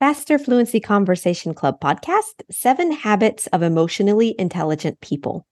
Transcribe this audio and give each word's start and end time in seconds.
Faster 0.00 0.38
Fluency 0.38 0.80
Conversation 0.80 1.52
Club 1.52 1.78
podcast 1.78 2.42
Seven 2.50 2.90
Habits 2.90 3.48
of 3.48 3.62
Emotionally 3.62 4.34
Intelligent 4.38 4.98
People. 5.02 5.46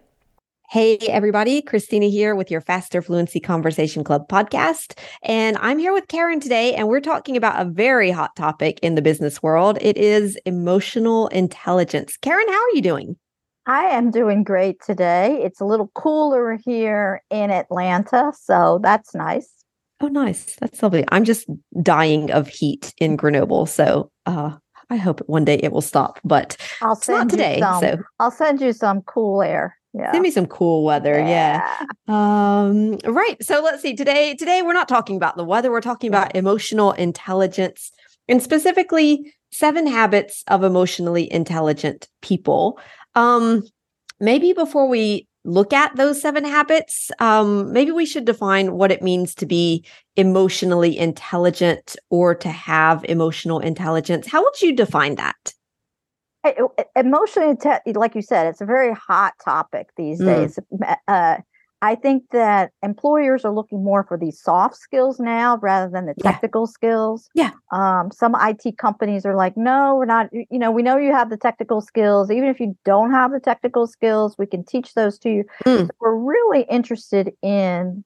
Hey, 0.70 1.00
everybody. 1.10 1.62
Christina 1.62 2.06
here 2.06 2.34
with 2.34 2.50
your 2.50 2.62
Faster 2.62 3.02
Fluency 3.02 3.42
Conversation 3.42 4.06
Club 4.06 4.30
podcast. 4.30 4.98
And 5.22 5.58
I'm 5.58 5.80
here 5.80 5.92
with 5.92 6.08
Karyn 6.08 6.40
today, 6.40 6.76
and 6.76 6.88
we're 6.88 7.02
talking 7.02 7.36
about 7.36 7.62
a 7.62 7.70
very 7.70 8.12
hot 8.12 8.38
topic 8.38 8.80
in 8.82 8.96
the 8.96 9.02
business 9.02 9.44
world. 9.44 9.80
It 9.82 9.98
is 9.98 10.38
emotional 10.46 11.28
intelligence. 11.28 12.18
Karyn, 12.22 12.48
how 12.48 12.64
are 12.64 12.74
you 12.74 12.82
doing? 12.82 13.18
I 13.68 13.86
am 13.86 14.12
doing 14.12 14.44
great 14.44 14.82
today. 14.82 15.42
It's 15.44 15.60
a 15.60 15.66
little 15.66 15.90
cooler 15.96 16.60
here 16.64 17.24
in 17.32 17.50
Atlanta, 17.50 18.32
so 18.40 18.80
that's 18.82 19.16
nice. 19.16 19.52
Oh, 20.02 20.08
nice. 20.08 20.56
That's 20.60 20.84
lovely. 20.84 21.04
I'm 21.12 21.24
just 21.24 21.48
dying 21.82 22.32
of 22.32 22.48
heat 22.48 22.94
in 23.00 23.16
Grenoble, 23.16 23.66
so 23.66 24.12
uh, 24.26 24.52
I 24.90 24.98
hope 24.98 25.22
one 25.28 25.46
day 25.46 25.56
it 25.56 25.72
will 25.72 25.82
stop. 25.82 26.20
But 26.24 26.58
I'll 26.82 26.94
it's 26.94 27.08
not 27.08 27.30
today. 27.30 27.60
Some, 27.60 27.82
so 27.82 27.98
I'll 28.20 28.32
send 28.32 28.62
you 28.62 28.74
some 28.74 29.02
cool 29.02 29.42
air. 29.42 29.78
Yeah. 29.94 30.12
Send 30.12 30.24
me 30.24 30.32
some 30.32 30.46
cool 30.46 30.84
weather. 30.84 31.18
Yeah. 31.18 31.66
yeah. 31.88 31.88
Um, 32.08 32.98
right. 33.06 33.42
So 33.42 33.64
let's 33.64 33.82
see. 33.82 33.96
Today, 33.96 34.36
today 34.36 34.62
we're 34.62 34.74
not 34.74 34.90
talking 34.90 35.16
about 35.16 35.38
the 35.38 35.46
weather. 35.46 35.72
We're 35.72 35.82
talking 35.82 36.10
about 36.10 36.36
emotional 36.36 36.92
intelligence 36.92 37.92
and 38.28 38.44
specifically 38.44 39.34
seven 39.52 39.88
habits 39.88 40.44
of 40.48 40.64
emotionally 40.64 41.32
intelligent 41.32 42.10
people. 42.22 42.78
Um, 43.16 43.64
maybe 44.20 44.54
before 44.54 44.88
we 44.88 45.28
look 45.46 45.74
at 45.74 45.96
those 45.96 46.22
seven 46.22 46.44
habits, 46.44 47.12
um, 47.20 47.72
maybe 47.72 47.92
we 47.92 48.06
should 48.06 48.26
define 48.26 48.74
what 48.74 48.92
it 48.92 49.02
means 49.02 49.36
to 49.36 49.46
be 49.46 49.86
emotionally 50.16 50.98
intelligent 50.98 51.96
or 52.10 52.34
to 52.36 52.50
have 52.50 53.06
emotional 53.06 53.60
intelligence. 53.60 54.28
How 54.28 54.44
would 54.44 54.62
you 54.62 54.76
define 54.76 55.16
that? 55.16 55.54
Emotionally, 56.96 57.58
like 57.94 58.16
you 58.16 58.22
said, 58.22 58.48
it's 58.48 58.62
a 58.62 58.66
very 58.66 58.94
hot 58.94 59.34
topic 59.44 59.90
these 59.98 60.20
mm. 60.20 60.26
days. 60.26 60.60
Uh, 61.08 61.38
I 61.82 61.96
think 61.96 62.24
that 62.32 62.72
employers 62.82 63.46
are 63.46 63.54
looking 63.54 63.84
more 63.84 64.04
for 64.04 64.18
these 64.18 64.42
soft 64.42 64.76
skills 64.78 65.20
now 65.20 65.58
rather 65.62 65.92
than 65.92 66.06
the 66.06 66.16
technical 66.16 66.64
yeah. 66.64 66.72
skills. 66.72 67.30
Yeah. 67.36 67.52
Um, 67.72 68.12
some 68.12 68.36
IT 68.40 68.78
companies 68.78 69.26
are 69.26 69.36
like, 69.36 69.56
no, 69.58 69.96
we're 69.96 70.06
not, 70.06 70.30
you 70.32 70.58
know, 70.58 70.72
we 70.72 70.82
know 70.82 70.98
you 70.98 71.12
have 71.12 71.30
the 71.30 71.38
technical 71.38 71.82
skills. 71.82 72.32
Even 72.32 72.50
if 72.50 72.60
you 72.60 72.76
don't 72.86 73.12
have 73.12 73.32
the 73.32 73.40
technical 73.40 73.88
skills, 73.88 74.36
we 74.38 74.46
can 74.46 74.64
teach 74.64 74.94
those 74.94 75.20
to 75.20 75.30
you. 75.30 75.44
Mm. 75.66 75.88
So 75.88 75.92
we're 76.00 76.16
really 76.16 76.66
interested 76.70 77.34
in 77.44 78.04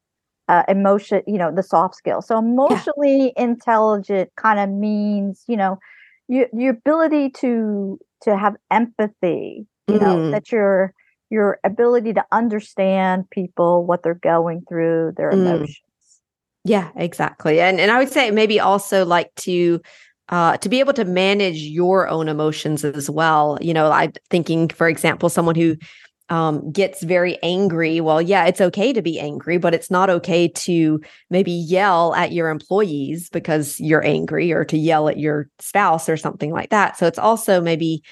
uh, 0.50 0.64
emotion, 0.68 1.22
you 1.28 1.38
know, 1.38 1.54
the 1.54 1.64
soft 1.64 1.96
skills. 1.96 2.28
So 2.28 2.40
emotionally 2.40 3.32
yeah. 3.38 3.44
intelligent 3.44 4.32
kind 4.36 4.60
of 4.60 4.70
means, 4.70 5.44
you 5.48 5.56
know, 5.56 5.80
you, 6.28 6.48
your 6.54 6.72
ability 6.72 7.30
to 7.42 8.00
to 8.24 8.36
have 8.36 8.56
empathy, 8.72 9.66
you 9.88 9.96
mm. 9.96 10.02
know, 10.02 10.32
that 10.32 10.52
you're 10.52 10.94
your 11.30 11.60
ability 11.64 12.14
to 12.14 12.26
understand 12.32 13.30
people, 13.30 13.86
what 13.86 14.04
they're 14.04 14.16
going 14.16 14.64
through, 14.68 15.14
their 15.18 15.32
mm. 15.32 15.34
emotions. 15.34 15.80
Yeah, 16.64 16.90
exactly. 16.96 17.62
And 17.62 17.80
and 17.80 17.92
I 17.92 18.00
would 18.00 18.10
say 18.10 18.32
maybe 18.32 18.60
also 18.60 19.06
like 19.06 19.34
to 19.38 19.82
uh, 20.30 20.58
to 20.58 20.70
be 20.70 20.80
able 20.80 20.94
to 20.94 21.06
manage 21.06 21.58
your 21.58 22.08
own 22.08 22.28
emotions 22.28 22.84
as 22.86 23.10
well. 23.10 23.58
You 23.62 23.74
know, 23.74 23.92
I'm 23.92 24.14
thinking, 24.30 24.70
for 24.70 24.88
example, 24.88 25.30
someone 25.30 25.56
who 25.56 25.76
um, 26.30 26.72
gets 26.72 27.02
very 27.02 27.42
angry. 27.42 28.02
Well, 28.02 28.22
yeah, 28.22 28.46
it's 28.46 28.62
okay 28.62 28.94
to 28.94 29.02
be 29.02 29.20
angry, 29.20 29.58
but 29.58 29.74
it's 29.74 29.90
not 29.90 30.10
okay 30.10 30.48
to 30.48 31.02
maybe 31.30 31.52
yell 31.52 32.14
at 32.14 32.32
your 32.32 32.50
employees 32.50 33.30
because 33.30 33.80
you're 33.80 34.06
angry 34.06 34.52
or 34.52 34.64
to 34.66 34.78
yell 34.78 35.10
at 35.10 35.18
your 35.18 35.50
spouse 35.60 36.08
or 36.08 36.18
something 36.18 36.52
like 36.52 36.70
that. 36.70 36.98
So 36.98 37.08
it's 37.08 37.18
also 37.18 37.60
maybe 37.62 38.04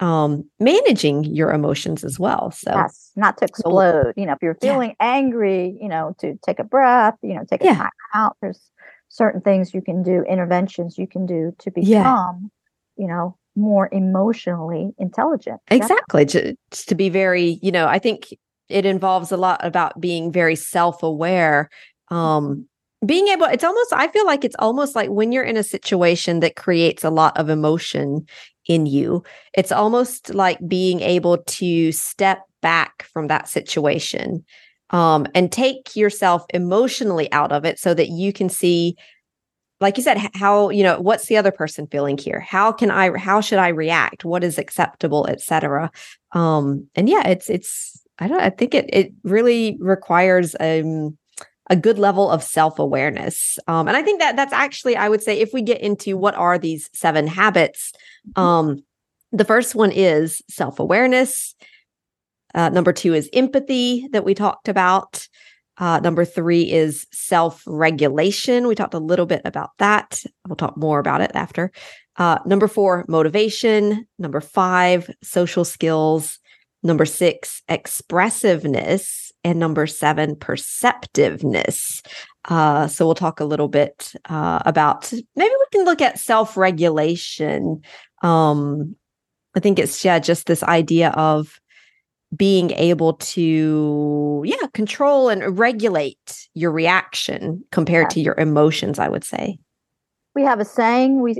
um 0.00 0.44
managing 0.58 1.22
your 1.24 1.52
emotions 1.52 2.02
as 2.02 2.18
well 2.18 2.50
so 2.50 2.72
yes 2.74 3.12
not 3.14 3.38
to 3.38 3.44
explode 3.44 4.12
you 4.16 4.26
know 4.26 4.32
if 4.32 4.38
you're 4.42 4.56
feeling 4.56 4.90
yeah. 4.90 5.14
angry 5.14 5.76
you 5.80 5.88
know 5.88 6.14
to 6.18 6.36
take 6.44 6.58
a 6.58 6.64
breath 6.64 7.14
you 7.22 7.34
know 7.34 7.44
take 7.48 7.62
a 7.62 7.66
yeah. 7.66 7.76
time 7.76 7.90
out 8.12 8.36
there's 8.40 8.70
certain 9.08 9.40
things 9.40 9.72
you 9.72 9.80
can 9.80 10.02
do 10.02 10.24
interventions 10.28 10.98
you 10.98 11.06
can 11.06 11.26
do 11.26 11.54
to 11.58 11.70
become 11.70 12.50
yeah. 12.96 13.02
you 13.02 13.06
know 13.06 13.36
more 13.54 13.88
emotionally 13.92 14.90
intelligent 14.98 15.60
exactly 15.70 16.26
to, 16.26 16.56
to 16.72 16.94
be 16.96 17.08
very 17.08 17.60
you 17.62 17.70
know 17.70 17.86
i 17.86 17.98
think 17.98 18.34
it 18.68 18.84
involves 18.84 19.30
a 19.30 19.36
lot 19.36 19.64
about 19.64 20.00
being 20.00 20.32
very 20.32 20.56
self-aware 20.56 21.70
um 22.10 22.66
being 23.06 23.28
able 23.28 23.46
it's 23.46 23.62
almost 23.62 23.92
i 23.92 24.08
feel 24.08 24.26
like 24.26 24.44
it's 24.44 24.56
almost 24.58 24.96
like 24.96 25.08
when 25.10 25.30
you're 25.30 25.44
in 25.44 25.56
a 25.56 25.62
situation 25.62 26.40
that 26.40 26.56
creates 26.56 27.04
a 27.04 27.10
lot 27.10 27.36
of 27.36 27.48
emotion 27.48 28.26
in 28.66 28.86
you. 28.86 29.22
It's 29.54 29.72
almost 29.72 30.34
like 30.34 30.58
being 30.66 31.00
able 31.00 31.38
to 31.38 31.92
step 31.92 32.42
back 32.60 33.04
from 33.12 33.28
that 33.28 33.48
situation 33.48 34.44
um, 34.90 35.26
and 35.34 35.50
take 35.50 35.96
yourself 35.96 36.44
emotionally 36.54 37.30
out 37.32 37.52
of 37.52 37.64
it 37.64 37.78
so 37.78 37.94
that 37.94 38.08
you 38.08 38.32
can 38.32 38.48
see 38.48 38.96
like 39.80 39.96
you 39.96 40.02
said 40.02 40.18
how 40.34 40.70
you 40.70 40.82
know 40.82 41.00
what's 41.00 41.26
the 41.26 41.36
other 41.36 41.50
person 41.50 41.86
feeling 41.88 42.16
here 42.16 42.40
how 42.40 42.70
can 42.70 42.90
i 42.90 43.16
how 43.18 43.40
should 43.40 43.58
i 43.58 43.68
react 43.68 44.24
what 44.24 44.44
is 44.44 44.56
acceptable 44.56 45.26
etc 45.26 45.90
um 46.32 46.86
and 46.94 47.08
yeah 47.08 47.26
it's 47.26 47.50
it's 47.50 48.00
i 48.20 48.28
don't 48.28 48.40
i 48.40 48.48
think 48.48 48.72
it 48.72 48.86
it 48.88 49.12
really 49.24 49.76
requires 49.80 50.54
um 50.60 51.18
a 51.70 51.76
good 51.76 51.98
level 51.98 52.30
of 52.30 52.42
self-awareness 52.42 53.58
um, 53.66 53.88
and 53.88 53.96
i 53.96 54.02
think 54.02 54.20
that 54.20 54.36
that's 54.36 54.52
actually 54.52 54.96
i 54.96 55.08
would 55.08 55.22
say 55.22 55.38
if 55.40 55.52
we 55.52 55.60
get 55.60 55.80
into 55.80 56.16
what 56.16 56.34
are 56.36 56.58
these 56.58 56.88
seven 56.94 57.26
habits. 57.26 57.92
Um, 58.36 58.84
the 59.32 59.44
first 59.44 59.74
one 59.74 59.90
is 59.90 60.42
self-awareness. 60.48 61.54
Uh, 62.54 62.68
number 62.68 62.92
two 62.92 63.14
is 63.14 63.28
empathy 63.32 64.08
that 64.12 64.24
we 64.24 64.34
talked 64.34 64.68
about. 64.68 65.26
Uh, 65.76 65.98
number 65.98 66.24
three 66.24 66.70
is 66.70 67.04
self-regulation. 67.12 68.68
We 68.68 68.76
talked 68.76 68.94
a 68.94 69.00
little 69.00 69.26
bit 69.26 69.42
about 69.44 69.70
that. 69.78 70.22
We'll 70.46 70.54
talk 70.54 70.76
more 70.76 71.00
about 71.00 71.20
it 71.20 71.32
after. 71.34 71.72
Uh, 72.16 72.38
number 72.46 72.68
four 72.68 73.04
motivation. 73.08 74.06
Number 74.18 74.40
five 74.40 75.10
social 75.22 75.64
skills. 75.64 76.38
Number 76.84 77.04
six 77.04 77.60
expressiveness. 77.68 79.32
And 79.42 79.58
number 79.58 79.86
seven, 79.86 80.36
perceptiveness. 80.36 82.02
Uh, 82.46 82.86
so 82.86 83.06
we'll 83.06 83.14
talk 83.14 83.40
a 83.40 83.44
little 83.44 83.68
bit 83.68 84.12
uh, 84.28 84.60
about 84.66 85.12
maybe 85.12 85.54
we 85.54 85.66
can 85.72 85.84
look 85.84 86.00
at 86.00 86.18
self 86.18 86.56
regulation. 86.56 87.80
Um, 88.22 88.96
I 89.56 89.60
think 89.60 89.78
it's 89.78 90.04
yeah, 90.04 90.18
just 90.18 90.46
this 90.46 90.62
idea 90.62 91.10
of 91.10 91.60
being 92.36 92.72
able 92.72 93.14
to 93.14 94.42
yeah 94.44 94.66
control 94.72 95.28
and 95.28 95.58
regulate 95.58 96.48
your 96.54 96.72
reaction 96.72 97.64
compared 97.70 98.04
yeah. 98.04 98.08
to 98.08 98.20
your 98.20 98.34
emotions. 98.38 98.98
I 98.98 99.08
would 99.08 99.24
say 99.24 99.58
we 100.34 100.42
have 100.42 100.60
a 100.60 100.64
saying 100.64 101.22
we 101.22 101.36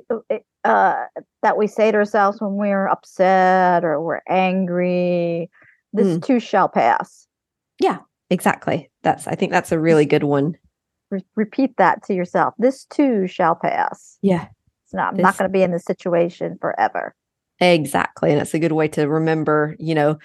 uh, 0.64 1.04
that 1.42 1.58
we 1.58 1.66
say 1.66 1.90
to 1.90 1.98
ourselves 1.98 2.40
when 2.40 2.54
we're 2.54 2.88
upset 2.88 3.84
or 3.84 4.00
we're 4.00 4.22
angry. 4.28 5.50
This 5.92 6.18
mm. 6.18 6.24
too 6.24 6.40
shall 6.40 6.68
pass 6.68 7.24
yeah, 7.80 7.98
exactly. 8.30 8.90
That's 9.02 9.26
I 9.26 9.34
think 9.34 9.52
that's 9.52 9.72
a 9.72 9.78
really 9.78 10.06
good 10.06 10.24
one. 10.24 10.56
Re- 11.14 11.24
repeat 11.36 11.76
that 11.76 12.02
to 12.04 12.14
yourself. 12.14 12.54
This 12.58 12.84
too 12.86 13.26
shall 13.26 13.54
pass. 13.54 14.18
Yeah. 14.22 14.48
It's 14.84 14.94
not 14.94 15.10
I'm 15.10 15.16
this... 15.16 15.24
not 15.24 15.38
going 15.38 15.48
to 15.48 15.52
be 15.52 15.62
in 15.62 15.70
this 15.70 15.84
situation 15.84 16.58
forever. 16.60 17.14
Exactly. 17.60 18.32
And 18.32 18.40
it's 18.40 18.54
a 18.54 18.58
good 18.58 18.72
way 18.72 18.88
to 18.88 19.08
remember, 19.08 19.76
you 19.78 19.94
know, 19.94 20.18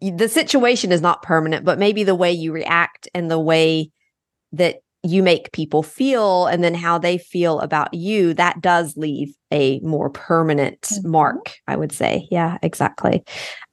the 0.00 0.28
situation 0.28 0.92
is 0.92 1.00
not 1.00 1.22
permanent, 1.22 1.64
but 1.64 1.78
maybe 1.78 2.04
the 2.04 2.14
way 2.14 2.32
you 2.32 2.52
react 2.52 3.08
and 3.14 3.30
the 3.30 3.40
way 3.40 3.90
that 4.52 4.76
you 5.06 5.22
make 5.22 5.52
people 5.52 5.82
feel 5.82 6.46
and 6.46 6.64
then 6.64 6.74
how 6.74 6.98
they 6.98 7.18
feel 7.18 7.60
about 7.60 7.92
you 7.94 8.34
that 8.34 8.60
does 8.60 8.96
leave 8.96 9.34
a 9.52 9.78
more 9.80 10.10
permanent 10.10 10.80
mm-hmm. 10.82 11.10
mark 11.10 11.54
i 11.68 11.76
would 11.76 11.92
say 11.92 12.26
yeah 12.30 12.58
exactly 12.62 13.22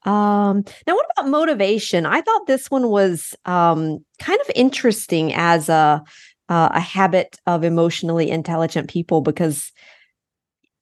um 0.05 0.63
now 0.85 0.93
what 0.93 1.05
about 1.17 1.29
motivation 1.29 2.05
i 2.05 2.21
thought 2.21 2.45
this 2.45 2.69
one 2.69 2.89
was 2.89 3.33
um 3.45 3.97
kind 4.19 4.39
of 4.41 4.51
interesting 4.55 5.33
as 5.33 5.69
a 5.69 6.01
uh, 6.53 6.69
a 6.73 6.79
habit 6.79 7.39
of 7.47 7.63
emotionally 7.63 8.29
intelligent 8.29 8.89
people 8.89 9.21
because 9.21 9.71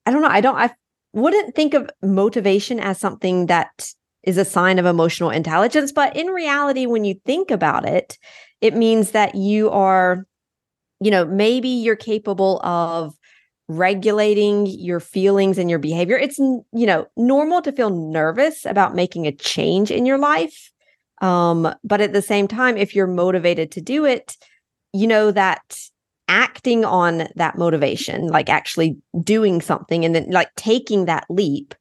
i 0.06 0.10
don't 0.10 0.22
know 0.22 0.28
i 0.28 0.40
don't 0.40 0.56
i 0.56 0.70
wouldn't 1.12 1.54
think 1.54 1.74
of 1.74 1.90
motivation 2.02 2.80
as 2.80 2.98
something 2.98 3.46
that 3.46 3.88
is 4.22 4.38
a 4.38 4.44
sign 4.44 4.78
of 4.78 4.86
emotional 4.86 5.30
intelligence 5.30 5.92
but 5.92 6.14
in 6.16 6.26
reality 6.28 6.86
when 6.86 7.04
you 7.04 7.14
think 7.24 7.50
about 7.50 7.88
it 7.88 8.18
it 8.60 8.74
means 8.74 9.10
that 9.10 9.34
you 9.34 9.70
are 9.70 10.26
you 11.02 11.10
know, 11.10 11.24
maybe 11.24 11.68
you're 11.68 11.96
capable 11.96 12.60
of 12.60 13.14
regulating 13.68 14.66
your 14.66 15.00
feelings 15.00 15.58
and 15.58 15.68
your 15.68 15.78
behavior. 15.78 16.16
It's, 16.16 16.38
you 16.38 16.64
know, 16.72 17.06
normal 17.16 17.60
to 17.62 17.72
feel 17.72 17.90
nervous 17.90 18.64
about 18.64 18.94
making 18.94 19.26
a 19.26 19.32
change 19.32 19.90
in 19.90 20.06
your 20.06 20.18
life. 20.18 20.70
Um, 21.20 21.74
but 21.82 22.00
at 22.00 22.12
the 22.12 22.22
same 22.22 22.46
time, 22.46 22.76
if 22.76 22.94
you're 22.94 23.06
motivated 23.06 23.72
to 23.72 23.80
do 23.80 24.04
it, 24.04 24.36
you 24.92 25.06
know 25.06 25.30
that 25.30 25.78
acting 26.28 26.84
on 26.84 27.28
that 27.36 27.58
motivation, 27.58 28.28
like 28.28 28.48
actually 28.48 28.96
doing 29.22 29.60
something 29.60 30.04
and 30.04 30.14
then 30.14 30.30
like 30.30 30.54
taking 30.56 31.04
that 31.04 31.26
leap, 31.28 31.74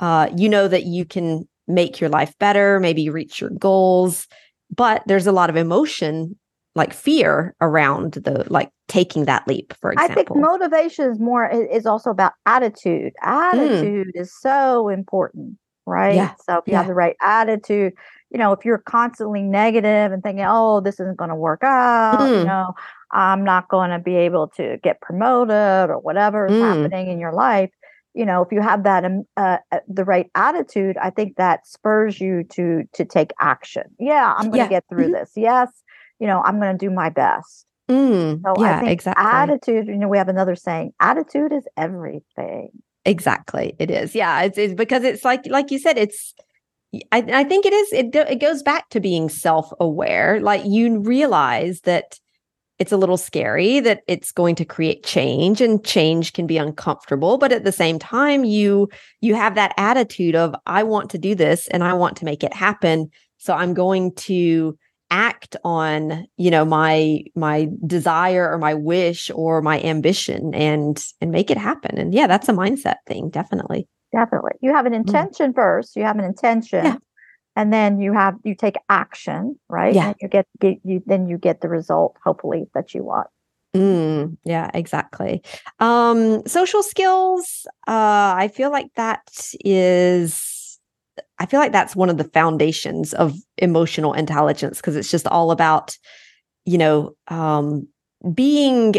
uh, 0.00 0.28
you 0.36 0.48
know 0.48 0.68
that 0.68 0.84
you 0.84 1.04
can 1.04 1.48
make 1.66 2.00
your 2.00 2.10
life 2.10 2.36
better, 2.38 2.80
maybe 2.80 3.08
reach 3.08 3.40
your 3.40 3.50
goals. 3.50 4.26
But 4.74 5.02
there's 5.06 5.26
a 5.26 5.32
lot 5.32 5.50
of 5.50 5.56
emotion 5.56 6.36
like 6.74 6.92
fear 6.92 7.54
around 7.60 8.14
the 8.14 8.44
like 8.48 8.70
taking 8.88 9.24
that 9.24 9.46
leap 9.46 9.72
for 9.80 9.92
example 9.92 10.12
i 10.12 10.14
think 10.14 10.28
motivation 10.34 11.10
is 11.10 11.18
more 11.18 11.48
is 11.48 11.86
also 11.86 12.10
about 12.10 12.32
attitude 12.46 13.12
mm. 13.22 13.28
attitude 13.28 14.08
mm. 14.08 14.20
is 14.20 14.34
so 14.36 14.88
important 14.88 15.56
right 15.86 16.16
yeah. 16.16 16.34
so 16.46 16.58
if 16.58 16.64
you 16.66 16.72
yeah. 16.72 16.78
have 16.78 16.86
the 16.86 16.94
right 16.94 17.16
attitude 17.22 17.92
you 18.34 18.38
know 18.38 18.52
if 18.52 18.64
you're 18.64 18.78
constantly 18.78 19.40
negative 19.40 20.12
and 20.12 20.22
thinking 20.22 20.44
oh 20.46 20.80
this 20.80 21.00
isn't 21.00 21.16
going 21.16 21.30
to 21.30 21.36
work 21.36 21.62
out 21.62 22.20
mm. 22.20 22.40
you 22.40 22.44
know 22.44 22.74
i'm 23.12 23.42
not 23.42 23.68
going 23.68 23.90
to 23.90 23.98
be 23.98 24.16
able 24.16 24.48
to 24.48 24.78
get 24.82 25.00
promoted 25.00 25.90
or 25.90 25.98
whatever 26.00 26.46
is 26.46 26.52
mm. 26.52 26.60
happening 26.60 27.08
in 27.08 27.18
your 27.18 27.32
life 27.32 27.70
you 28.12 28.26
know 28.26 28.42
if 28.42 28.52
you 28.52 28.60
have 28.60 28.82
that 28.82 29.04
um, 29.04 29.24
uh, 29.38 29.56
uh, 29.72 29.78
the 29.88 30.04
right 30.04 30.30
attitude 30.34 30.96
i 30.98 31.08
think 31.08 31.36
that 31.36 31.66
spurs 31.66 32.20
you 32.20 32.44
to 32.44 32.82
to 32.92 33.06
take 33.06 33.30
action 33.40 33.84
yeah 33.98 34.34
i'm 34.36 34.50
going 34.50 34.52
to 34.52 34.58
yeah. 34.58 34.68
get 34.68 34.84
through 34.90 35.04
mm-hmm. 35.04 35.14
this 35.14 35.32
yes 35.36 35.70
you 36.18 36.26
know, 36.26 36.42
I'm 36.42 36.60
going 36.60 36.76
to 36.76 36.86
do 36.86 36.90
my 36.90 37.10
best. 37.10 37.66
Mm, 37.88 38.42
so 38.42 38.62
yeah, 38.62 38.76
I 38.76 38.80
think 38.80 38.92
exactly. 38.92 39.24
attitude, 39.26 39.88
you 39.88 39.96
know, 39.96 40.08
we 40.08 40.18
have 40.18 40.28
another 40.28 40.56
saying, 40.56 40.92
attitude 41.00 41.52
is 41.52 41.66
everything. 41.76 42.70
Exactly. 43.04 43.76
It 43.78 43.90
is. 43.90 44.14
Yeah. 44.14 44.42
It's, 44.42 44.56
it's 44.56 44.74
because 44.74 45.04
it's 45.04 45.24
like, 45.24 45.46
like 45.46 45.70
you 45.70 45.78
said, 45.78 45.98
it's, 45.98 46.34
I, 47.12 47.24
I 47.32 47.44
think 47.44 47.66
it 47.66 47.72
is, 47.72 47.92
it, 47.92 48.14
it 48.14 48.40
goes 48.40 48.62
back 48.62 48.88
to 48.90 49.00
being 49.00 49.28
self 49.28 49.72
aware. 49.80 50.40
Like 50.40 50.62
you 50.64 51.00
realize 51.00 51.82
that 51.82 52.18
it's 52.78 52.92
a 52.92 52.96
little 52.96 53.16
scary 53.16 53.80
that 53.80 54.02
it's 54.08 54.32
going 54.32 54.56
to 54.56 54.64
create 54.64 55.04
change 55.04 55.60
and 55.60 55.84
change 55.84 56.32
can 56.32 56.46
be 56.46 56.58
uncomfortable 56.58 57.38
but 57.38 57.52
at 57.52 57.64
the 57.64 57.72
same 57.72 57.98
time 57.98 58.44
you 58.44 58.88
you 59.20 59.34
have 59.34 59.54
that 59.54 59.72
attitude 59.76 60.34
of 60.34 60.54
i 60.66 60.82
want 60.82 61.10
to 61.10 61.18
do 61.18 61.34
this 61.34 61.68
and 61.68 61.84
i 61.84 61.92
want 61.92 62.16
to 62.16 62.24
make 62.24 62.42
it 62.42 62.52
happen 62.52 63.08
so 63.38 63.54
i'm 63.54 63.74
going 63.74 64.12
to 64.14 64.76
act 65.10 65.56
on 65.64 66.26
you 66.36 66.50
know 66.50 66.64
my 66.64 67.20
my 67.36 67.68
desire 67.86 68.50
or 68.50 68.58
my 68.58 68.74
wish 68.74 69.30
or 69.34 69.62
my 69.62 69.80
ambition 69.82 70.54
and 70.54 71.04
and 71.20 71.30
make 71.30 71.50
it 71.50 71.58
happen 71.58 71.96
and 71.98 72.12
yeah 72.12 72.26
that's 72.26 72.48
a 72.48 72.52
mindset 72.52 72.96
thing 73.06 73.30
definitely 73.30 73.86
definitely 74.14 74.52
you 74.60 74.72
have 74.72 74.86
an 74.86 74.92
mm. 74.92 74.96
intention 74.96 75.52
mm. 75.52 75.54
first 75.54 75.96
you 75.96 76.02
have 76.02 76.18
an 76.18 76.24
intention 76.24 76.84
yeah. 76.84 76.96
and 77.56 77.72
then 77.72 78.00
you 78.00 78.12
have 78.12 78.36
you 78.44 78.54
take 78.54 78.76
action 78.88 79.58
right 79.68 79.94
yeah 79.94 80.08
and 80.08 80.16
you 80.20 80.28
get, 80.28 80.46
get 80.60 80.78
you 80.84 81.02
then 81.06 81.28
you 81.28 81.36
get 81.38 81.60
the 81.60 81.68
result 81.68 82.16
hopefully 82.24 82.64
that 82.74 82.94
you 82.94 83.04
want 83.04 83.26
Mm, 83.74 84.36
yeah, 84.44 84.70
exactly. 84.72 85.42
Um, 85.80 86.46
social 86.46 86.80
skills, 86.80 87.66
uh, 87.88 88.34
I 88.36 88.48
feel 88.54 88.70
like 88.70 88.94
that 88.94 89.22
is 89.64 90.78
I 91.38 91.46
feel 91.46 91.60
like 91.60 91.72
that's 91.72 91.96
one 91.96 92.10
of 92.10 92.16
the 92.16 92.24
foundations 92.24 93.12
of 93.14 93.36
emotional 93.58 94.12
intelligence 94.12 94.78
because 94.78 94.96
it's 94.96 95.10
just 95.10 95.26
all 95.26 95.50
about, 95.50 95.96
you 96.64 96.78
know, 96.78 97.14
um, 97.28 97.88
being 98.32 98.94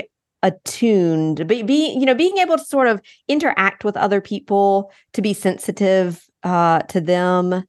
attuned, 0.45 1.47
be, 1.47 1.63
being, 1.63 2.00
you 2.00 2.06
know, 2.06 2.13
being 2.13 2.38
able 2.38 2.57
to 2.57 2.63
sort 2.63 2.88
of 2.88 3.01
interact 3.27 3.83
with 3.83 3.97
other 3.97 4.21
people, 4.21 4.92
to 5.13 5.21
be 5.21 5.33
sensitive 5.33 6.24
uh, 6.44 6.80
to 6.83 7.01
them, 7.01 7.63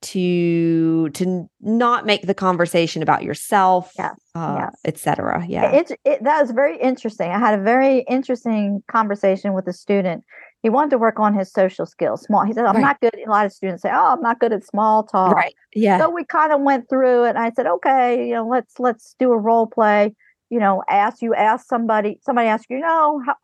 to 0.00 1.10
to 1.10 1.48
not 1.60 2.06
make 2.06 2.26
the 2.26 2.34
conversation 2.34 3.02
about 3.02 3.22
yourself, 3.22 3.92
yes, 3.96 4.14
uh, 4.34 4.56
yes. 4.58 4.80
etc. 4.84 5.44
Yeah, 5.46 5.70
it, 5.70 5.92
it, 6.04 6.24
that 6.24 6.40
was 6.40 6.50
very 6.50 6.80
interesting. 6.80 7.30
I 7.30 7.38
had 7.38 7.56
a 7.56 7.62
very 7.62 8.00
interesting 8.08 8.82
conversation 8.88 9.52
with 9.52 9.68
a 9.68 9.72
student 9.72 10.24
he 10.62 10.70
wanted 10.70 10.90
to 10.90 10.98
work 10.98 11.18
on 11.18 11.34
his 11.34 11.52
social 11.52 11.86
skills. 11.86 12.22
Small. 12.22 12.44
He 12.44 12.52
said, 12.52 12.64
"I'm 12.64 12.76
right. 12.76 12.82
not 12.82 13.00
good." 13.00 13.14
A 13.26 13.30
lot 13.30 13.46
of 13.46 13.52
students 13.52 13.82
say, 13.82 13.90
"Oh, 13.92 14.12
I'm 14.12 14.22
not 14.22 14.38
good 14.38 14.52
at 14.52 14.64
small 14.64 15.02
talk." 15.02 15.34
Right. 15.34 15.54
Yeah. 15.74 15.98
So 15.98 16.08
we 16.08 16.24
kind 16.24 16.52
of 16.52 16.60
went 16.60 16.88
through 16.88 17.24
it. 17.24 17.30
And 17.30 17.38
I 17.38 17.50
said, 17.50 17.66
"Okay, 17.66 18.28
you 18.28 18.34
know, 18.34 18.46
let's 18.46 18.78
let's 18.78 19.14
do 19.18 19.32
a 19.32 19.38
role 19.38 19.66
play. 19.66 20.14
You 20.52 20.60
know, 20.60 20.82
ask 20.88 21.22
you 21.22 21.34
ask 21.34 21.66
somebody. 21.66 22.18
Somebody 22.22 22.48
ask 22.48 22.68
you, 22.68 22.78
know, 22.78 23.22
how, 23.24 23.36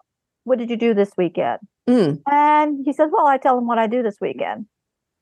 what 0.45 0.59
did 0.59 0.71
you 0.71 0.77
do 0.77 0.95
this 0.95 1.11
weekend?" 1.17 1.61
Mm. 1.89 2.21
And 2.31 2.85
he 2.85 2.93
says, 2.93 3.11
"Well, 3.13 3.27
I 3.27 3.39
tell 3.39 3.57
them 3.57 3.67
what 3.67 3.79
I 3.79 3.87
do 3.87 4.03
this 4.03 4.19
weekend." 4.21 4.67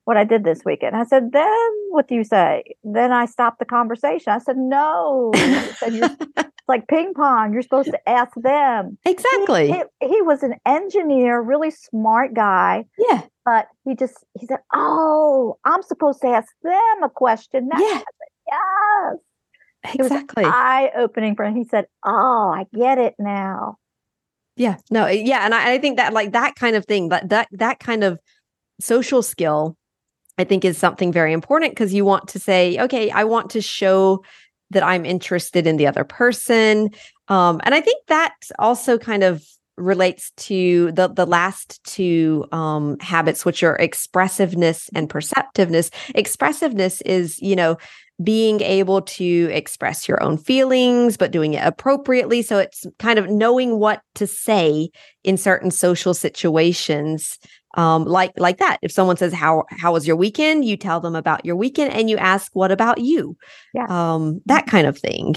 What 0.04 0.16
I 0.16 0.22
did 0.22 0.44
this 0.44 0.60
weekend. 0.64 0.94
I 0.94 1.02
said, 1.02 1.32
then 1.32 1.70
what 1.90 2.06
do 2.06 2.14
you 2.14 2.22
say? 2.22 2.62
Then 2.84 3.10
I 3.10 3.26
stopped 3.26 3.58
the 3.58 3.64
conversation. 3.64 4.32
I 4.32 4.38
said, 4.38 4.56
no. 4.56 5.32
said, 5.78 6.16
like 6.68 6.88
ping 6.88 7.14
pong. 7.14 7.52
You're 7.52 7.62
supposed 7.62 7.90
to 7.90 8.08
ask 8.08 8.32
them. 8.36 8.98
Exactly. 9.04 9.68
He, 9.68 9.82
he, 10.00 10.08
he, 10.08 10.22
was 10.22 10.42
an 10.42 10.54
engineer, 10.66 11.40
really 11.40 11.70
smart 11.70 12.34
guy. 12.34 12.84
Yeah. 12.98 13.22
But 13.44 13.68
he 13.84 13.94
just 13.94 14.14
he 14.38 14.46
said, 14.46 14.58
"Oh, 14.74 15.56
I'm 15.64 15.82
supposed 15.82 16.20
to 16.22 16.28
ask 16.28 16.52
them 16.62 17.02
a 17.04 17.08
question." 17.08 17.68
Now. 17.68 17.78
Yeah. 17.78 18.02
yes. 18.48 19.16
Exactly. 19.94 20.44
Eye 20.44 20.90
opening 20.96 21.36
for 21.36 21.44
him. 21.44 21.56
He 21.56 21.64
said, 21.64 21.86
"Oh, 22.04 22.52
I 22.54 22.66
get 22.74 22.98
it 22.98 23.14
now." 23.18 23.78
Yeah. 24.56 24.76
No. 24.90 25.06
Yeah. 25.06 25.44
And 25.44 25.54
I, 25.54 25.74
I 25.74 25.78
think 25.78 25.98
that 25.98 26.12
like 26.12 26.32
that 26.32 26.56
kind 26.56 26.76
of 26.76 26.86
thing, 26.86 27.10
that 27.10 27.28
that 27.28 27.48
that 27.52 27.78
kind 27.78 28.04
of 28.04 28.18
social 28.80 29.22
skill 29.22 29.76
I 30.38 30.44
think 30.44 30.64
is 30.64 30.76
something 30.76 31.12
very 31.12 31.32
important 31.32 31.72
because 31.72 31.94
you 31.94 32.04
want 32.04 32.28
to 32.28 32.38
say, 32.38 32.78
okay, 32.78 33.10
I 33.10 33.24
want 33.24 33.50
to 33.50 33.62
show 33.62 34.22
that 34.70 34.82
I'm 34.82 35.06
interested 35.06 35.66
in 35.66 35.76
the 35.76 35.86
other 35.86 36.04
person. 36.04 36.90
Um, 37.28 37.60
and 37.64 37.74
I 37.74 37.80
think 37.80 38.04
that 38.08 38.34
also 38.58 38.98
kind 38.98 39.22
of 39.22 39.44
relates 39.76 40.30
to 40.32 40.92
the 40.92 41.08
the 41.08 41.26
last 41.26 41.82
two 41.84 42.46
um, 42.52 42.98
habits, 43.00 43.44
which 43.44 43.62
are 43.62 43.76
expressiveness 43.76 44.90
and 44.94 45.08
perceptiveness. 45.08 45.90
Expressiveness 46.14 47.00
is, 47.02 47.40
you 47.40 47.56
know, 47.56 47.76
being 48.22 48.62
able 48.62 49.02
to 49.02 49.50
express 49.52 50.08
your 50.08 50.22
own 50.22 50.38
feelings, 50.38 51.16
but 51.16 51.30
doing 51.30 51.54
it 51.54 51.64
appropriately. 51.64 52.42
So 52.42 52.58
it's 52.58 52.86
kind 52.98 53.18
of 53.18 53.28
knowing 53.28 53.78
what 53.78 54.02
to 54.14 54.26
say 54.26 54.90
in 55.22 55.36
certain 55.36 55.70
social 55.70 56.14
situations 56.14 57.38
um, 57.76 58.06
like 58.06 58.32
like 58.36 58.58
that. 58.58 58.78
If 58.82 58.90
someone 58.90 59.16
says 59.16 59.32
how 59.32 59.64
how 59.70 59.92
was 59.92 60.06
your 60.06 60.16
weekend, 60.16 60.64
you 60.64 60.76
tell 60.76 60.98
them 61.00 61.14
about 61.14 61.44
your 61.44 61.56
weekend 61.56 61.92
and 61.92 62.08
you 62.08 62.16
ask 62.16 62.50
what 62.54 62.72
about 62.72 62.98
you, 62.98 63.36
yeah, 63.74 63.86
um, 63.88 64.40
that 64.46 64.66
kind 64.66 64.86
of 64.86 64.98
thing. 64.98 65.36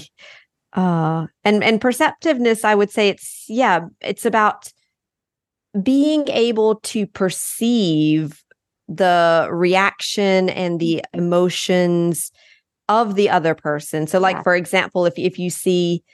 Uh, 0.72 1.26
and 1.44 1.64
and 1.64 1.80
perceptiveness, 1.80 2.64
I 2.64 2.74
would 2.74 2.90
say 2.90 3.08
it's 3.08 3.44
yeah, 3.48 3.86
it's 4.00 4.24
about 4.24 4.72
being 5.82 6.28
able 6.28 6.76
to 6.76 7.06
perceive 7.06 8.42
the 8.88 9.48
reaction 9.50 10.48
and 10.50 10.80
the 10.80 11.04
emotions 11.12 12.30
of 12.88 13.14
the 13.14 13.30
other 13.30 13.54
person. 13.54 14.06
So, 14.06 14.18
like 14.18 14.36
yeah. 14.36 14.42
for 14.42 14.54
example, 14.54 15.06
if 15.06 15.14
if 15.16 15.38
you 15.38 15.50
see, 15.50 16.04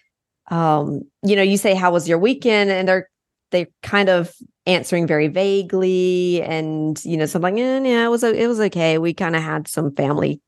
um, 0.50 1.02
you 1.22 1.36
know, 1.36 1.42
you 1.42 1.56
say 1.56 1.74
how 1.74 1.92
was 1.92 2.08
your 2.08 2.18
weekend, 2.18 2.70
and 2.70 2.88
they're 2.88 3.08
they're 3.50 3.68
kind 3.82 4.08
of 4.08 4.32
answering 4.66 5.06
very 5.06 5.28
vaguely 5.28 6.42
and 6.42 7.02
you 7.04 7.16
know 7.16 7.26
something 7.26 7.54
like 7.54 7.62
eh, 7.62 7.80
yeah 7.84 8.04
it 8.04 8.08
was 8.08 8.24
it 8.24 8.48
was 8.48 8.60
okay 8.60 8.98
we 8.98 9.14
kind 9.14 9.36
of 9.36 9.42
had 9.42 9.68
some 9.68 9.94
family 9.94 10.40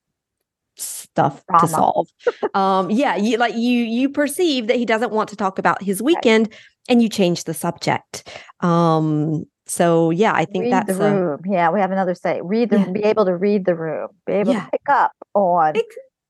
stuff 0.80 1.44
Drama. 1.48 1.60
to 1.60 1.68
solve 1.68 2.08
um 2.54 2.90
yeah 2.90 3.16
you 3.16 3.36
like 3.36 3.54
you 3.54 3.82
you 3.82 4.08
perceive 4.08 4.66
that 4.66 4.76
he 4.76 4.84
doesn't 4.84 5.12
want 5.12 5.28
to 5.30 5.36
talk 5.36 5.58
about 5.58 5.82
his 5.82 6.02
weekend 6.02 6.48
right. 6.48 6.60
and 6.88 7.02
you 7.02 7.08
change 7.08 7.44
the 7.44 7.54
subject 7.54 8.28
um 8.60 9.44
so 9.66 10.10
yeah 10.10 10.32
i 10.34 10.44
think 10.44 10.64
read 10.64 10.72
that's 10.72 10.98
the 10.98 11.10
room 11.12 11.40
a, 11.44 11.50
yeah 11.50 11.70
we 11.70 11.80
have 11.80 11.90
another 11.90 12.14
say 12.14 12.40
read 12.42 12.70
the 12.70 12.78
yeah. 12.78 12.90
be 12.92 13.04
able 13.04 13.24
to 13.24 13.36
read 13.36 13.64
the 13.64 13.74
room 13.74 14.08
be 14.26 14.34
able 14.34 14.52
yeah. 14.52 14.64
to 14.64 14.70
pick 14.70 14.88
up 14.88 15.12
on 15.34 15.74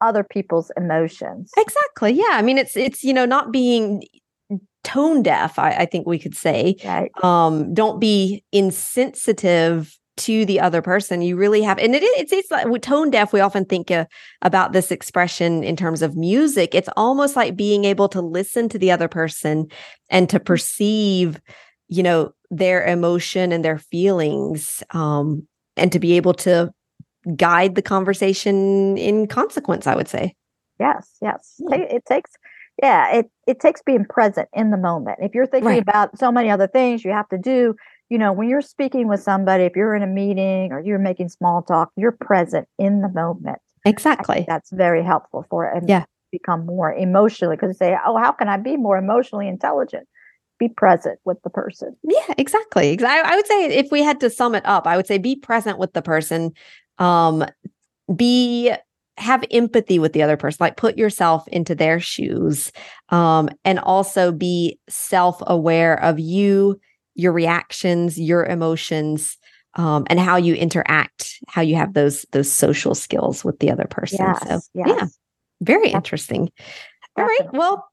other 0.01 0.25
people's 0.25 0.71
emotions. 0.77 1.51
Exactly. 1.57 2.13
Yeah. 2.13 2.31
I 2.33 2.43
mean, 2.43 2.59
it's 2.59 2.77
it's 2.77 3.05
you 3.05 3.13
know 3.13 3.25
not 3.25 3.53
being 3.53 4.05
tone 4.85 5.23
deaf. 5.23 5.59
I, 5.59 5.71
I 5.71 5.87
think 5.87 6.07
we 6.07 6.19
could 6.19 6.37
say. 6.37 6.77
Right. 6.85 7.11
Um, 7.25 7.75
don't 7.75 8.01
be 8.01 8.45
insensitive 8.53 9.98
to 10.19 10.45
the 10.45 10.61
other 10.61 10.83
person 10.83 11.23
you 11.23 11.37
really 11.37 11.63
have 11.63 11.79
and 11.79 11.95
it 11.95 12.03
it's, 12.03 12.33
it's 12.33 12.51
like 12.51 12.67
with 12.67 12.83
tone 12.83 13.11
deaf 13.11 13.33
we 13.33 13.41
often 13.41 13.65
think 13.65 13.91
uh, 13.91 14.05
about 14.43 14.73
this 14.73 14.91
expression 14.91 15.63
in 15.63 15.77
terms 15.77 16.03
of 16.03 16.17
music. 16.17 16.75
It's 16.75 16.89
almost 16.97 17.37
like 17.37 17.57
being 17.57 17.85
able 17.85 18.09
to 18.11 18.21
listen 18.21 18.69
to 18.71 18.79
the 18.79 18.91
other 18.91 19.09
person 19.09 19.69
and 20.11 20.29
to 20.31 20.41
perceive 20.41 21.41
you 21.89 22.03
know 22.03 22.33
their 22.51 22.85
emotion 22.85 23.53
and 23.53 23.65
their 23.65 23.79
feelings 23.79 24.83
um 24.91 25.47
and 25.77 25.93
to 25.93 25.99
be 25.99 26.15
able 26.15 26.35
to 26.35 26.73
guide 27.37 27.75
the 27.75 27.83
conversation 27.83 28.97
in 28.99 29.27
consequence 29.27 29.87
i 29.87 29.95
would 29.95 30.09
say. 30.09 30.35
Yes 30.81 31.17
yes. 31.23 31.61
It 31.71 32.05
takes 32.07 32.31
yeah 32.83 33.13
it 33.13 33.31
it 33.47 33.61
takes 33.61 33.83
being 33.83 34.05
present 34.05 34.49
in 34.53 34.71
the 34.71 34.77
moment. 34.77 35.19
If 35.21 35.35
you're 35.35 35.47
thinking 35.47 35.69
right. 35.69 35.83
about 35.83 36.19
so 36.19 36.31
many 36.31 36.51
other 36.51 36.67
things 36.67 37.05
you 37.05 37.11
have 37.13 37.29
to 37.31 37.39
do 37.39 37.75
you 38.09 38.19
know, 38.19 38.33
when 38.33 38.49
you're 38.49 38.63
speaking 38.63 39.09
with 39.09 39.23
somebody, 39.23 39.65
if 39.65 39.77
you're 39.77 39.95
in 39.95 40.03
a 40.03 40.07
meeting 40.07 40.73
or 40.73 40.81
you're 40.81 40.99
making 40.99 41.29
small 41.29 41.63
talk, 41.63 41.91
you're 41.97 42.13
present 42.13 42.67
in 42.79 43.03
the 43.03 43.09
moment. 43.09 43.59
Exactly. 43.85 44.45
That's 44.49 44.71
very 44.71 45.05
helpful 45.05 45.47
for 45.51 45.67
it. 45.67 45.77
And 45.77 45.89
yeah. 45.89 46.05
become 46.33 46.67
more 46.67 46.93
emotionally 46.93 47.57
because 47.57 47.69
you 47.69 47.75
say, 47.75 47.97
oh, 48.07 48.17
how 48.17 48.33
can 48.33 48.49
I 48.49 48.57
be 48.57 48.77
more 48.77 48.97
emotionally 48.97 49.47
intelligent? 49.47 50.09
Be 50.59 50.69
present 50.69 51.19
with 51.25 51.41
the 51.43 51.51
person. 51.51 51.97
Yeah, 52.03 52.35
exactly. 52.37 52.99
I, 53.01 53.21
I 53.21 53.37
would 53.37 53.47
say 53.47 53.67
if 53.77 53.91
we 53.93 54.03
had 54.03 54.21
to 54.21 54.31
sum 54.31 54.55
it 54.55 54.67
up, 54.67 54.87
I 54.87 54.97
would 54.97 55.07
say 55.07 55.19
be 55.19 55.37
present 55.37 55.79
with 55.79 55.93
the 55.93 56.03
person. 56.03 56.53
Um, 56.99 57.45
be 58.15 58.73
have 59.19 59.45
empathy 59.51 59.99
with 59.99 60.13
the 60.13 60.23
other 60.23 60.37
person 60.37 60.59
like 60.61 60.77
put 60.77 60.97
yourself 60.97 61.47
into 61.49 61.75
their 61.75 61.99
shoes 61.99 62.71
um, 63.09 63.49
and 63.65 63.79
also 63.81 64.31
be 64.31 64.79
self-aware 64.89 66.01
of 66.03 66.21
you 66.21 66.79
your 67.19 67.33
reactions, 67.33 68.19
your 68.19 68.47
emotions, 68.47 69.37
um, 69.75 70.07
and 70.09 70.19
how 70.19 70.37
you 70.37 70.55
interact, 70.55 71.41
how 71.49 71.61
you 71.61 71.77
have 71.77 71.93
those 71.93 72.25
those 72.33 72.51
social 72.51 72.95
skills 72.95 73.45
with 73.45 73.59
the 73.59 73.71
other 73.71 73.87
person. 73.87 74.19
Yes, 74.21 74.49
so 74.49 74.61
yes. 74.75 74.89
yeah, 74.89 75.07
very 75.61 75.91
interesting. 75.91 76.51
All 77.17 77.25
right, 77.25 77.53
well, 77.53 77.85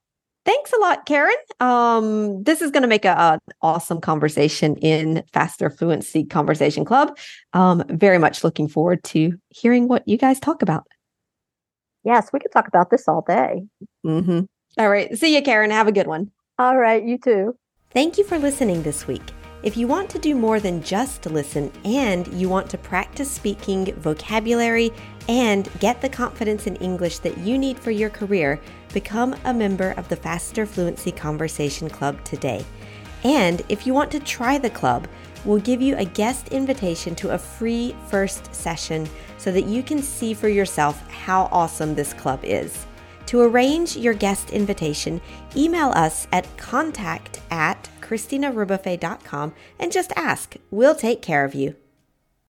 thanks 0.44 0.72
a 0.72 0.78
lot, 0.78 1.04
Karyn. 1.04 1.34
Um, 1.60 2.44
this 2.44 2.62
is 2.62 2.70
going 2.70 2.82
to 2.82 2.88
make 2.88 3.04
a, 3.04 3.10
a, 3.10 3.40
awesome 3.60 4.00
conversation 4.00 4.76
in 4.76 5.24
Faster 5.32 5.68
Fluency 5.68 6.24
Conversation 6.24 6.84
Club. 6.84 7.18
Um, 7.52 7.82
very 7.88 8.18
much 8.18 8.44
looking 8.44 8.68
forward 8.68 9.02
to 9.04 9.36
hearing 9.48 9.88
what 9.88 10.06
you 10.06 10.16
guys 10.16 10.38
talk 10.38 10.62
about. 10.62 10.86
Yes, 12.04 12.30
we 12.32 12.38
could 12.38 12.52
talk 12.52 12.68
about 12.68 12.90
this 12.90 13.08
all 13.08 13.24
day. 13.26 13.64
Mm-hmm. 14.06 14.42
All 14.78 14.88
right, 14.88 15.16
see 15.18 15.34
you, 15.34 15.42
Karyn. 15.42 15.72
Have 15.72 15.88
a 15.88 15.92
good 15.92 16.06
one. 16.06 16.30
All 16.56 16.76
right, 16.76 17.04
you 17.04 17.18
too. 17.18 17.56
Thank 17.96 18.18
you 18.18 18.24
for 18.24 18.38
listening 18.38 18.82
this 18.82 19.06
week. 19.06 19.22
If 19.62 19.74
you 19.74 19.88
want 19.88 20.10
to 20.10 20.18
do 20.18 20.34
more 20.34 20.60
than 20.60 20.82
just 20.82 21.24
listen 21.24 21.72
and 21.82 22.28
you 22.28 22.46
want 22.46 22.68
to 22.68 22.76
practice 22.76 23.30
speaking 23.30 23.94
vocabulary 23.94 24.92
and 25.30 25.70
get 25.80 26.02
the 26.02 26.08
confidence 26.10 26.66
in 26.66 26.76
English 26.76 27.20
that 27.20 27.38
you 27.38 27.56
need 27.56 27.78
for 27.78 27.90
your 27.90 28.10
career, 28.10 28.60
become 28.92 29.34
a 29.46 29.54
member 29.54 29.92
of 29.92 30.10
the 30.10 30.16
Faster 30.16 30.66
Fluency 30.66 31.10
Conversation 31.10 31.88
Club 31.88 32.22
today. 32.22 32.66
And 33.24 33.62
if 33.70 33.86
you 33.86 33.94
want 33.94 34.10
to 34.10 34.20
try 34.20 34.58
the 34.58 34.68
club, 34.68 35.08
we'll 35.46 35.60
give 35.60 35.80
you 35.80 35.96
a 35.96 36.04
guest 36.04 36.48
invitation 36.48 37.14
to 37.14 37.30
a 37.30 37.38
free 37.38 37.96
first 38.08 38.54
session 38.54 39.08
so 39.38 39.50
that 39.52 39.64
you 39.64 39.82
can 39.82 40.02
see 40.02 40.34
for 40.34 40.48
yourself 40.48 41.00
how 41.08 41.48
awesome 41.50 41.94
this 41.94 42.12
club 42.12 42.40
is. 42.42 42.84
To 43.26 43.40
arrange 43.40 43.96
your 43.96 44.14
guest 44.14 44.50
invitation, 44.50 45.20
email 45.56 45.88
us 45.88 46.28
at 46.32 46.56
contact 46.56 47.40
at 47.50 47.88
and 49.80 49.90
just 49.90 50.12
ask. 50.14 50.54
We'll 50.70 50.94
take 50.94 51.22
care 51.22 51.44
of 51.44 51.54
you. 51.54 51.74